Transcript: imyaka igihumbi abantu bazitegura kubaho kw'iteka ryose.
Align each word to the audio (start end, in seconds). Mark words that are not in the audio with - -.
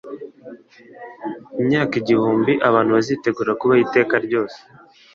imyaka 1.61 1.93
igihumbi 2.01 2.51
abantu 2.69 2.91
bazitegura 2.97 3.57
kubaho 3.59 3.75
kw'iteka 3.79 4.15
ryose. 4.25 4.59